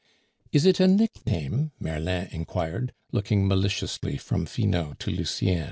"Is 0.51 0.65
it 0.65 0.79
a 0.79 0.87
nickname?" 0.87 1.73
Merlin 1.79 2.27
inquired, 2.31 2.91
looking 3.11 3.47
maliciously 3.47 4.17
from 4.17 4.47
Finot 4.47 4.97
to 5.01 5.11
Lucien. 5.11 5.59